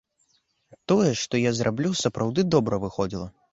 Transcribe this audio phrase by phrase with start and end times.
[0.91, 3.33] Тое, што я зраблю, сапраўды добра выходзіла.